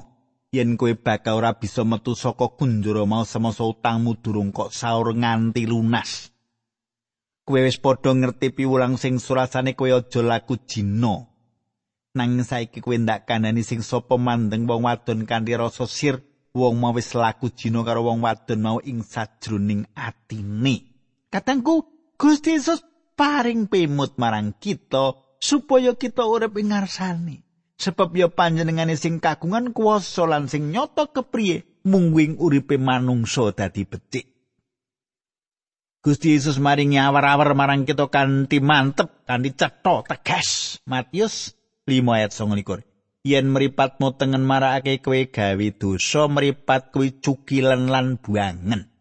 yen 0.53 0.77
kowe 0.77 0.93
bakal 0.93 1.41
ora 1.41 1.57
bisa 1.57 1.81
metu 1.81 2.13
saka 2.13 2.53
kunjara 2.53 3.03
mau 3.09 3.25
semasa 3.25 3.65
utangmu 3.65 4.21
durung 4.21 4.53
kok 4.53 4.69
saur 4.69 5.11
nganti 5.17 5.65
lunas. 5.65 6.33
kowe 7.43 7.59
wis 7.59 7.75
padha 7.75 8.15
ngerti 8.15 8.55
piwulang 8.55 8.95
sing 8.95 9.19
surasane 9.19 9.75
kowe 9.75 9.91
aja 9.91 10.21
laku 10.23 10.55
jina 10.63 11.27
nang 12.15 12.39
saiki 12.39 12.79
kowe 12.79 12.95
ndak 12.95 13.27
kanani 13.27 13.63
sing 13.67 13.83
sapa 13.83 14.15
mandeng 14.15 14.63
wong 14.63 14.87
wadon 14.87 15.27
kanthi 15.27 15.59
rasa 15.59 15.83
sir 15.83 16.23
wong 16.55 16.79
mau 16.79 16.95
wis 16.95 17.11
laku 17.11 17.51
jina 17.51 17.83
karo 17.83 18.07
wong 18.07 18.23
wadon 18.23 18.59
mau 18.63 18.79
ing 18.79 19.03
sajroning 19.03 19.83
atine 19.91 20.87
katangku 21.27 21.83
Gusti 22.15 22.55
Yesus 22.55 22.79
paring 23.19 23.67
pemut 23.67 24.15
marang 24.15 24.55
kita 24.55 25.19
supaya 25.43 25.91
kita 25.91 26.23
urip 26.23 26.55
ing 26.55 26.71
ngarsane 26.71 27.43
sebab 27.75 28.15
ya 28.15 28.31
panjenengane 28.31 28.95
sing 28.95 29.19
kagungan 29.19 29.75
kuwasa 29.75 30.23
lan 30.23 30.47
sing 30.47 30.71
nyata 30.71 31.11
kepriye 31.11 31.67
mung 31.83 32.15
wing 32.15 32.39
uripe 32.39 32.79
manungsa 32.79 33.51
dadi 33.51 33.83
becik 33.83 34.31
Gusti 36.03 36.35
Yesus 36.35 36.59
maringi 36.59 36.99
awar-awar 36.99 37.55
marang 37.55 37.87
kita 37.87 38.11
kanthi 38.11 38.59
mantep, 38.59 39.23
kanthi 39.23 39.55
cetha, 39.55 40.03
tegas. 40.03 40.75
Matius 40.83 41.55
5 41.87 42.03
ayat 42.11 42.35
29. 42.35 42.83
Yen 43.23 43.47
mripatmu 43.47 44.11
tengen 44.19 44.43
marakake 44.43 44.99
kowe 44.99 45.15
gawe 45.15 45.67
dosa, 45.79 46.27
mripat 46.27 46.91
kuwi 46.91 47.23
cukilan 47.23 47.87
lan 47.87 48.19
buangen. 48.19 48.91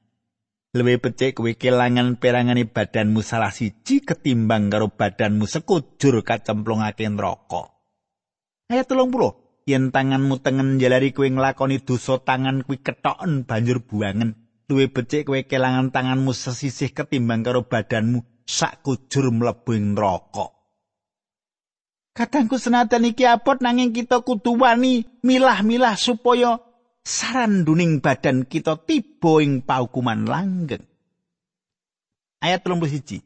Luwih 0.72 0.96
becik 0.96 1.36
kowe 1.36 1.52
kelangan 1.52 2.16
perangane 2.16 2.64
badanmu 2.64 3.20
salah 3.20 3.52
siji 3.52 4.00
ketimbang 4.00 4.72
karo 4.72 4.88
badanmu 4.88 5.44
sekujur 5.44 6.24
kacemplungake 6.24 7.04
neraka. 7.12 7.68
Ayat 8.72 8.88
30. 8.88 9.68
Yen 9.68 9.92
tanganmu 9.92 10.40
tengen 10.40 10.80
jalari 10.80 11.12
kowe 11.12 11.28
nglakoni 11.28 11.84
dosa, 11.84 12.16
tangan 12.24 12.64
kuwi 12.64 12.80
ketoken 12.80 13.44
banjur 13.44 13.84
buangen. 13.84 14.42
luwih 14.72 14.88
becik 14.88 15.28
kowe 15.28 15.36
kelangan 15.44 15.92
tanganmu 15.92 16.32
sesisih 16.32 16.96
ketimbang 16.96 17.44
karo 17.44 17.68
badanmu 17.68 18.24
sak 18.48 18.80
kujur 18.80 19.28
mlebu 19.28 19.76
ing 19.76 19.92
neraka. 19.92 20.56
Kadangku 22.16 22.56
senajan 22.56 23.08
iki 23.08 23.28
abot 23.28 23.60
nanging 23.60 23.92
kita 23.92 24.24
kudu 24.24 24.56
wani 24.56 25.04
milah-milah 25.20 26.00
supaya 26.00 26.60
saranduning 27.02 27.98
badan 27.98 28.46
kita 28.46 28.78
tiba 28.82 29.42
ing 29.42 29.62
paukuman 29.62 30.26
langgeng. 30.26 30.86
Ayat 32.42 32.66
31. 32.66 33.22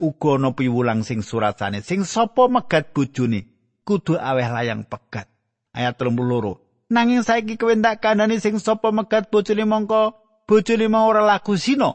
Uga 0.00 0.40
ana 0.40 0.56
piwulang 0.56 1.04
sing 1.04 1.20
surasane 1.20 1.84
sing 1.84 2.08
sapa 2.08 2.48
megat 2.48 2.96
bojone 2.96 3.44
kudu 3.84 4.16
aweh 4.16 4.48
layang 4.48 4.88
pegat. 4.88 5.28
Ayat 5.76 6.00
32. 6.00 6.56
Nanging 6.90 7.22
saiki 7.22 7.60
kowe 7.60 7.72
ndak 7.76 8.00
kandhani 8.00 8.40
sing 8.40 8.56
sapa 8.56 8.92
megat 8.92 9.28
bojone 9.28 9.64
mongko 9.68 10.16
bojone 10.48 10.88
mau 10.88 11.06
ora 11.06 11.22
laku 11.22 11.54
zina 11.54 11.94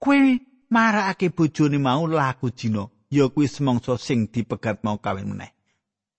kuwi 0.00 0.42
marakake 0.72 1.30
bojone 1.30 1.78
mau 1.78 2.08
laku 2.08 2.50
zina 2.50 2.88
ya 3.12 3.28
kuwi 3.30 3.46
semangsa 3.46 3.94
sing 4.00 4.26
dipegat 4.26 4.82
mau 4.82 4.98
kawin 4.98 5.30
meneh 5.30 5.54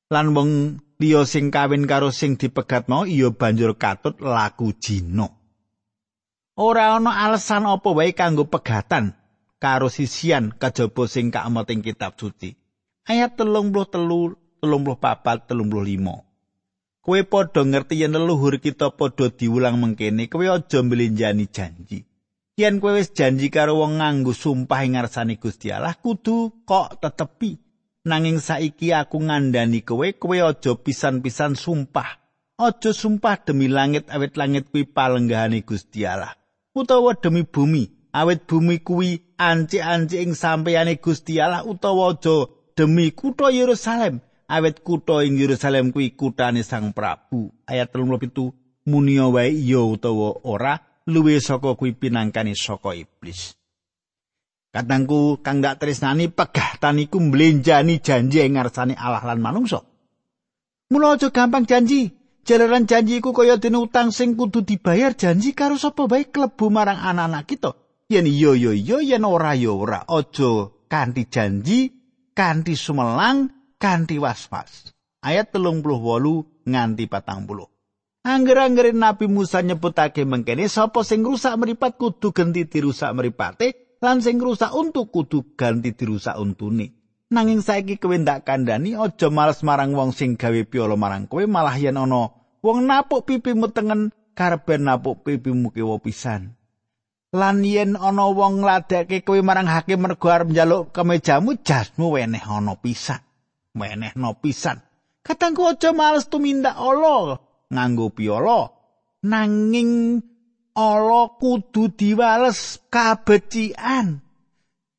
lan 0.07 0.31
wong 0.31 0.79
liya 1.01 1.27
sing 1.27 1.51
kawin 1.51 1.83
karo 1.89 2.09
sing 2.09 2.39
dipegat 2.39 2.87
mau 2.87 3.03
iya 3.03 3.31
banjur 3.31 3.75
katut 3.75 4.19
laku 4.21 4.71
zina 4.77 5.27
ora 6.55 6.95
ana 6.95 7.27
alasan 7.27 7.67
apa 7.67 7.89
wae 7.91 8.15
kanggo 8.15 8.47
pegatan 8.47 9.13
karo 9.59 9.91
sisian 9.91 10.55
kajaba 10.55 11.03
sing 11.05 11.31
kaemoting 11.31 11.83
kitab 11.83 12.15
suci 12.15 12.55
ayat 13.07 13.35
telung 13.35 13.75
puluh 13.75 13.87
telu 13.91 14.21
telung 14.63 14.83
puluh 14.87 14.99
papat 14.99 15.51
telung 15.51 15.67
puluh 15.67 15.83
lima 15.83 16.15
Kowe 17.05 17.21
padha 17.21 17.61
ngerti 17.61 18.01
yen 18.01 18.17
leluhur 18.17 18.57
kita 18.57 18.89
padha 18.97 19.29
diulang 19.29 19.77
mengkene, 19.77 20.25
kowe 20.25 20.41
aja 20.41 20.81
mbelenjani 20.81 21.45
janji. 21.53 22.01
Yen 22.57 22.81
kowe 22.81 22.97
wis 22.97 23.13
janji 23.13 23.53
karo 23.53 23.77
wong 23.77 24.01
nganggo 24.01 24.33
sumpah 24.33 24.81
ing 24.81 24.97
ngarsane 24.97 25.37
Gusti 25.37 25.69
Allah, 25.69 25.93
kudu 26.01 26.65
kok 26.65 26.97
tetepi. 26.97 27.61
Nanging 28.05 28.39
saiki 28.39 28.93
aku 28.93 29.17
ngandani 29.25 29.81
kowe, 29.81 30.13
kowe 30.13 30.37
aja 30.41 30.71
pisan-pisan 30.77 31.57
sumpah. 31.57 32.21
Aja 32.61 32.93
sumpah 32.93 33.41
demi 33.45 33.67
langit 33.67 34.07
awit 34.13 34.37
langit 34.37 34.69
kuwi 34.71 34.85
palenggahane 34.85 35.65
Gusti 35.65 36.05
Allah. 36.05 36.37
Utawa 36.75 37.17
demi 37.17 37.43
bumi, 37.43 37.89
awit 38.13 38.45
bumi 38.47 38.79
kuwi 38.79 39.35
anci-anci 39.37 40.21
ing 40.21 40.37
sampeyane 40.37 41.01
Gusti 41.01 41.41
Allah 41.41 41.65
utawa 41.65 42.13
aja 42.13 42.45
demi 42.77 43.11
kutha 43.11 43.49
Yerusalem. 43.49 44.21
awet 44.47 44.83
kutha 44.85 45.25
ing 45.25 45.37
Yerusalem 45.41 45.91
kuwi 45.91 46.09
kutane 46.09 46.63
Sang 46.63 46.93
Prabu. 46.93 47.51
Ayat 47.67 47.89
37 47.93 48.53
munia 48.85 49.27
wae 49.27 49.49
iya 49.49 49.81
utawa 49.81 50.37
ora 50.43 50.79
luwih 51.07 51.41
saka 51.41 51.75
kuwi 51.75 51.91
pinangkane 51.91 52.55
saka 52.55 52.95
iblis. 52.95 53.57
Kadangku 54.75 55.39
kang 55.39 55.63
dak 55.63 55.79
tresnani 55.79 56.27
pegatan 56.27 56.99
iku 56.99 57.23
mblenjani 57.23 58.03
janji 58.03 58.43
ing 58.43 58.59
ngarsane 58.59 58.91
Allah 58.99 59.23
lan 59.23 59.39
manungsa. 59.39 59.87
Mula 60.91 61.15
aja 61.15 61.31
gampang 61.31 61.63
janji. 61.63 62.11
Jalaran 62.43 62.83
janji 62.83 63.23
iku 63.23 63.31
kaya 63.31 63.55
dene 63.55 63.79
utang 63.79 64.11
sing 64.11 64.35
kudu 64.35 64.67
dibayar 64.67 65.15
janji 65.15 65.55
karo 65.55 65.79
sapa 65.79 66.11
bae 66.11 66.27
klebu 66.27 66.67
marang 66.67 66.99
anak-anak 66.99 67.47
kita. 67.47 67.71
Yen 68.11 68.27
iya 68.27 68.51
iya 68.51 68.75
iya 68.75 68.97
yen 68.99 69.23
ora 69.23 69.55
ya 69.55 69.71
ora 69.71 70.03
aja 70.03 70.67
kanthi 70.91 71.23
janji, 71.31 71.95
kanthi 72.35 72.75
sumelang, 72.75 73.55
kanthi 73.79 74.19
was-was. 74.19 74.91
Ayat 75.23 75.55
38 75.55 76.67
nganti 76.67 77.07
40. 77.07 78.27
Angger-angger 78.27 78.91
Nabi 78.91 79.31
Musa 79.31 79.63
nyebutake 79.63 80.27
mengkene 80.27 80.67
sapa 80.67 81.07
sing 81.07 81.23
rusak 81.23 81.55
meripat 81.55 81.95
kudu 81.95 82.35
genti 82.35 82.67
dirusak 82.67 83.15
meripate 83.15 83.84
lan 84.05 84.21
sing 84.21 84.37
rusak 84.37 84.69
untuk 84.77 85.09
kudu 85.09 85.57
ganti 85.57 85.97
dirusak 85.97 86.37
untune. 86.37 86.93
Nanging 87.33 87.65
saiki 87.65 87.97
kowe 87.97 88.13
ndak 88.13 88.45
kandhani 88.45 88.93
aja 88.93 89.33
males 89.33 89.65
marang 89.65 89.97
wong 89.97 90.13
sing 90.13 90.37
gawe 90.37 90.61
piolo 90.69 90.93
marang 90.93 91.25
kowe 91.25 91.41
malah 91.49 91.73
yen 91.73 91.97
ana 91.97 92.29
wong 92.61 92.85
napuk 92.85 93.25
pipimu 93.25 93.73
tengen 93.73 94.13
karepe 94.37 94.77
napuk 94.77 95.25
pipimu 95.25 95.73
kiwa 95.73 95.97
pisan. 95.97 96.53
Lan 97.33 97.65
yen 97.65 97.97
ana 97.97 98.29
wong 98.29 98.61
ngladeke 98.61 99.25
kowe 99.25 99.41
marang 99.41 99.65
hakim 99.65 100.05
mergo 100.05 100.29
arep 100.29 100.53
njaluk 100.53 100.93
kemejamu 100.93 101.57
jasmu 101.65 102.13
weneh 102.13 102.45
ana 102.45 102.77
pisan. 102.77 103.25
Weneh 103.73 104.13
no 104.13 104.37
pisan. 104.37 104.85
Katangku 105.25 105.65
aja 105.65 105.89
males 105.97 106.29
tumindak 106.29 106.77
Allah 106.77 107.41
nganggo 107.73 108.13
piolo 108.13 108.69
nanging 109.25 110.21
Allah 110.75 111.31
kudu 111.39 111.95
diwales 111.95 112.83
kabecikan. 112.91 114.19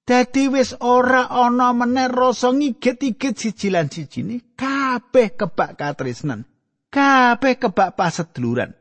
Dadi 0.07 0.49
wis 0.49 0.73
ora 0.81 1.29
ana 1.29 1.77
meneh 1.77 2.09
rasa 2.09 2.55
ngigit-igit 2.55 3.37
siji 3.37 3.69
lan 3.69 3.91
sijine, 3.91 4.55
kabeh 4.57 5.35
kebak 5.35 5.77
katresnan, 5.77 6.47
kabeh 6.89 7.59
kebak 7.61 7.99
paseduluran. 7.99 8.73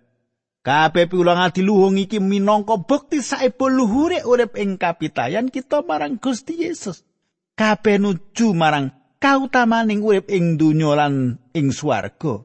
Kabeh 0.65 1.05
piulangan 1.09 1.53
diluhung 1.53 1.97
iki 1.97 2.17
minangka 2.17 2.77
bukti 2.81 3.21
saepo 3.21 3.69
luhure 3.69 4.21
urip 4.25 4.57
ing 4.57 4.77
kapitayan 4.81 5.49
kita 5.49 5.81
marang 5.85 6.17
Gusti 6.17 6.61
Yesus. 6.61 7.05
Kabeh 7.57 8.01
nuju 8.01 8.53
marang 8.53 8.93
kautamaning 9.17 10.01
urip 10.01 10.29
ing 10.29 10.61
donya 10.61 10.93
lan 10.93 11.41
ing 11.57 11.73
swarga. 11.73 12.41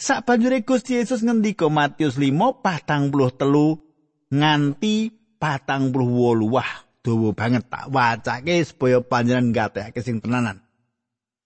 Sabanjure 0.00 0.64
Gusti 0.64 0.98
Yesus 0.98 1.20
ngendika 1.26 1.66
Matius 1.66 2.16
5 2.16 2.62
patang 2.62 3.12
puluh 3.12 3.34
telu 3.34 3.89
nganti 4.30 5.10
patang 5.36 5.90
puluh 5.90 6.08
wolu. 6.08 6.56
Wah, 6.56 6.70
dawa 7.02 7.34
banget 7.34 7.66
tak 7.66 7.90
wacake 7.90 8.62
supaya 8.62 9.02
panjenengan 9.02 9.52
gatehake 9.52 10.00
sing 10.00 10.22
tenanan. 10.22 10.62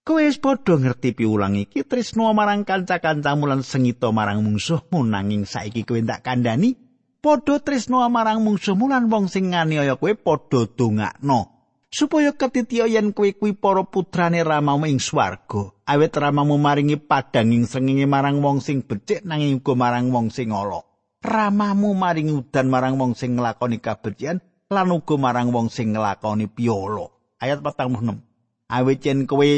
Kowe 0.04 0.20
wis 0.20 0.36
padha 0.36 0.76
ngerti 0.76 1.16
piulang 1.16 1.56
iki 1.56 1.80
tresno 1.88 2.28
marang 2.36 2.68
kanca-kancamu 2.68 3.48
lan 3.48 3.64
sengito 3.64 4.12
marang 4.12 4.44
mungsuhmu 4.44 5.00
nanging 5.00 5.48
saiki 5.48 5.88
kowe 5.88 5.96
tak 6.04 6.20
kandhani 6.20 6.76
padha 7.24 7.56
tresno 7.64 8.04
marang 8.12 8.44
mungsuhmu 8.44 8.84
lan 8.84 9.08
wong 9.08 9.32
sing 9.32 9.56
nganiaya 9.56 9.96
kowe 9.96 10.12
padha 10.12 10.68
dongakno 10.68 11.48
supaya 11.88 12.36
ketitya 12.36 12.84
yen 12.84 13.16
kowe 13.16 13.32
kuwi 13.32 13.56
para 13.56 13.80
putrane 13.88 14.44
ramamu 14.44 14.84
ing 14.92 15.00
swarga 15.00 15.72
awet 15.88 16.12
ramamu 16.20 16.60
maringi 16.60 17.00
padanging 17.00 17.64
srengenge 17.64 18.04
marang 18.04 18.44
wong 18.44 18.60
sing 18.60 18.84
becik 18.84 19.24
nanging 19.24 19.64
uga 19.64 19.72
marang 19.72 20.12
wong 20.12 20.28
sing 20.28 20.52
ala 20.52 20.84
ramamu 21.24 21.96
maringi 21.96 22.36
udan 22.36 22.68
marang 22.68 23.00
wong 23.00 23.16
sing 23.16 23.40
nglakoni 23.40 23.80
kabecikan 23.80 24.44
lan 24.68 24.92
uga 24.92 25.16
marang 25.16 25.48
wong 25.56 25.72
sing 25.72 25.96
nglakoni 25.96 26.52
piolo. 26.52 27.36
Ayat 27.40 27.64
46. 27.64 28.20
Awit 28.68 29.00
yen 29.04 29.24
kowe 29.24 29.48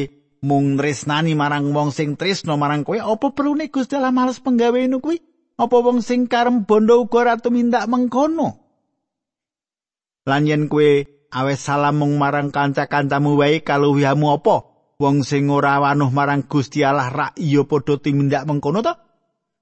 mung 0.46 0.78
tresnani 0.78 1.34
marang 1.34 1.74
wong 1.74 1.90
sing 1.90 2.14
tresno 2.14 2.54
marang 2.54 2.86
kowe, 2.86 2.98
apa 2.98 3.26
perlune 3.34 3.66
Gusti 3.70 3.98
Allah 3.98 4.14
males 4.14 4.38
penggaweane 4.38 4.98
kuwi? 5.02 5.18
Apa 5.56 5.76
wong 5.82 6.04
sing 6.04 6.30
karem 6.30 6.68
bondo 6.68 7.02
uga 7.02 7.26
ora 7.26 7.34
tumindak 7.38 7.88
mengkono? 7.90 8.62
Lan 10.26 10.46
yen 10.46 10.66
kowe 10.70 11.06
awes 11.34 11.60
salam 11.62 12.02
mung 12.02 12.18
marang 12.18 12.50
kanca-kancamu 12.50 13.38
wae 13.38 13.62
kaluwihamu 13.62 14.36
apa? 14.38 14.56
Wong 14.96 15.22
sing 15.22 15.52
ora 15.52 15.78
wanuh 15.78 16.08
marang 16.08 16.48
Gusti 16.48 16.80
Allah 16.80 17.12
rak 17.12 17.32
iya 17.36 17.62
padha 17.68 18.00
tumindak 18.00 18.48
mengkono 18.48 18.80
to? 18.82 19.05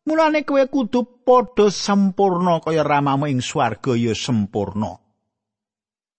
Mulane 0.04 0.44
kowe 0.44 0.60
kudu 0.68 1.24
padha 1.24 1.72
sempurna 1.72 2.60
kaya 2.60 2.84
ramamu 2.84 3.24
ing 3.24 3.40
swarga 3.40 3.96
ya 3.96 4.12
sempurna. 4.12 5.00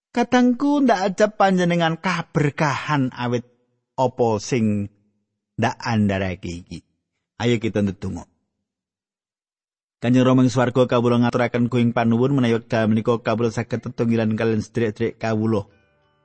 Kadangku 0.10 0.82
ndak 0.82 1.00
aja 1.06 1.28
panjenengan 1.30 2.02
kaberkahan 2.02 3.14
awit 3.14 3.46
apa 3.94 4.30
sing 4.42 4.90
ndak 5.62 5.78
andharake 5.86 6.66
iki. 6.66 6.80
Ayo 7.38 7.62
kita 7.62 7.86
ndedonga. 7.86 8.26
Kanjeng 10.02 10.26
Rama 10.26 10.42
ing 10.42 10.50
swarga 10.50 10.90
kawula 10.90 11.22
ngaturaken 11.22 11.70
kuing 11.70 11.94
panuwun 11.94 12.34
menawi 12.34 12.58
wekdal 12.58 12.90
menika 12.90 13.22
kawula 13.22 13.54
saged 13.54 13.86
tetunggilan 13.86 14.34
kalian 14.34 14.66
sedherek-sedherek 14.66 15.22
kawula. 15.22 15.70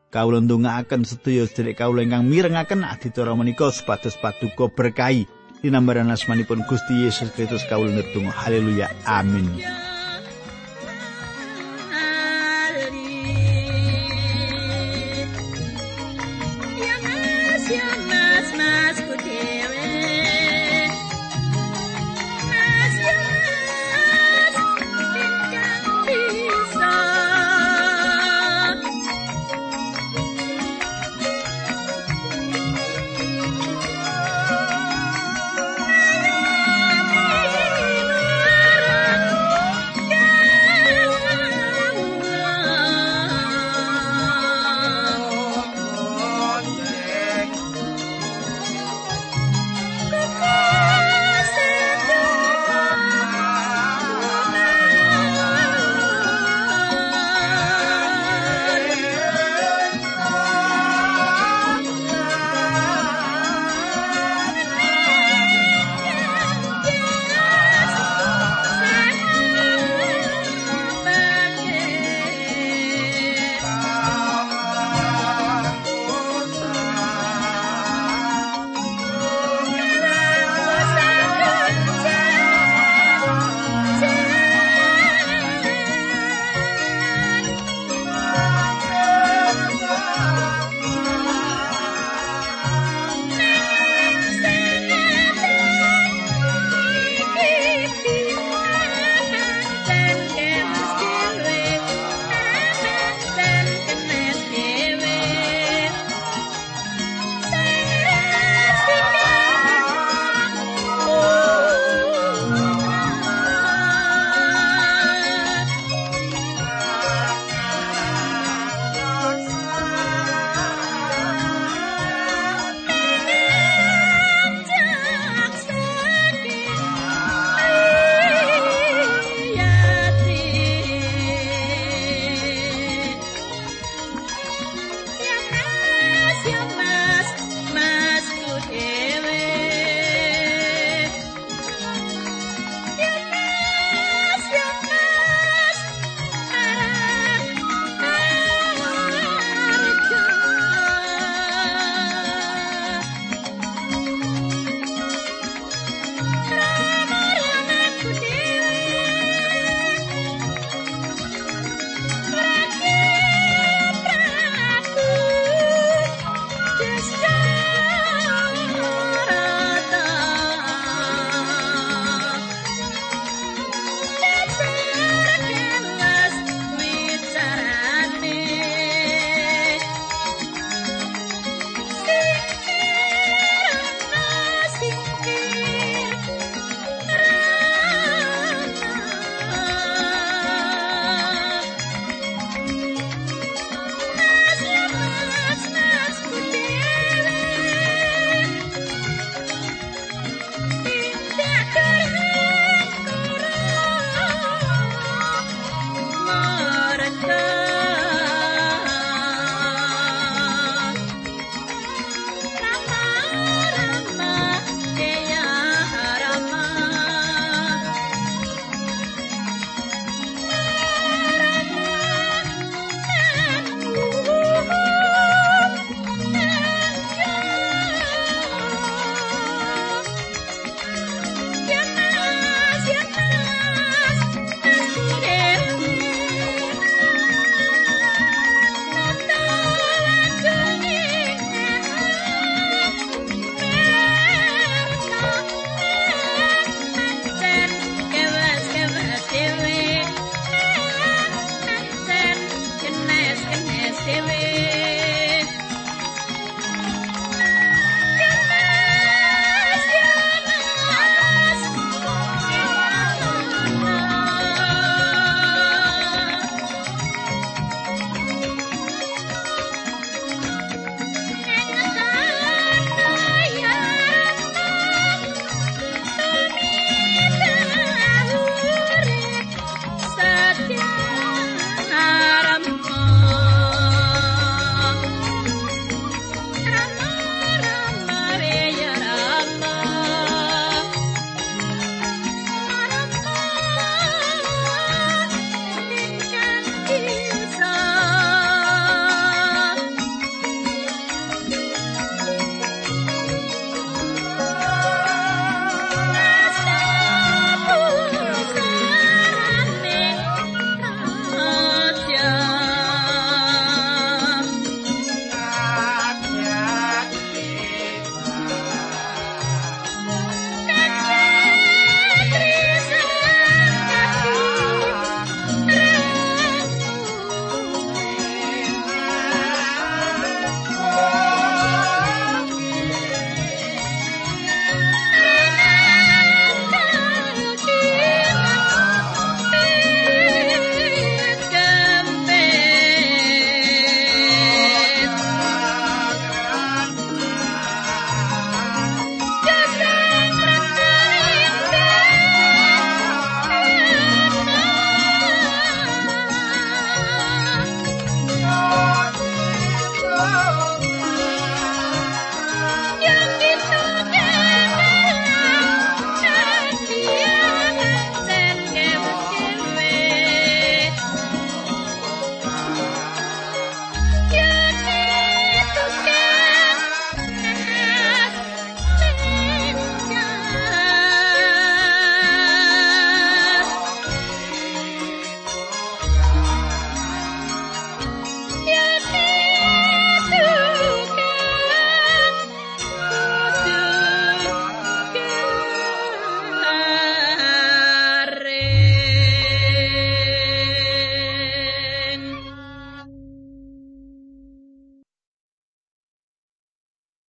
Kawula 0.09 0.40
ndongaaken 0.40 1.05
sedaya 1.05 1.44
sedherek 1.44 1.77
kawula 1.77 2.07
ingkang 2.07 2.25
mirengaken 2.25 2.88
adicara 2.88 3.37
menika 3.37 3.68
supados 3.68 4.16
paduka 4.16 4.73
berkahi. 4.73 5.39
Dinambaran 5.61 6.09
asmanipun 6.09 6.64
Gusti 6.64 7.05
Yesus 7.05 7.29
Kristus 7.37 7.68
kawula 7.68 7.92
ndedonga. 7.92 8.33
Haleluya. 8.33 8.88
Amin. 9.05 9.44